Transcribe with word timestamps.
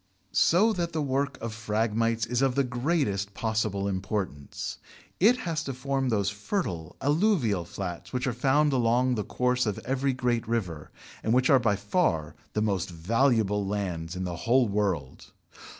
So 0.31 0.73
that 0.73 0.93
the 0.93 1.01
work 1.03 1.37
of 1.41 1.53
Phragmites 1.53 2.25
is 2.25 2.41
of 2.41 2.55
the 2.55 2.63
greatest 2.63 3.35
possible 3.35 3.87
importance: 3.87 4.79
it 5.19 5.37
has 5.41 5.63
to 5.65 5.75
form 5.75 6.09
those 6.09 6.31
fertile 6.31 6.95
alluvial 7.01 7.65
flats 7.65 8.11
which 8.11 8.25
are 8.25 8.33
found 8.33 8.73
along 8.73 9.13
the 9.13 9.23
course 9.23 9.67
of 9.67 9.77
every 9.85 10.13
great 10.13 10.47
river, 10.47 10.89
and 11.21 11.33
which 11.35 11.51
are 11.51 11.59
by 11.59 11.75
far 11.75 12.33
the 12.53 12.63
most 12.63 12.89
valuable 12.89 13.63
lands 13.63 14.15
in 14.15 14.23
the 14.23 14.37
whole 14.37 14.67
world. 14.67 15.33